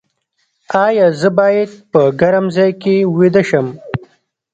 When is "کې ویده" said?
2.81-3.43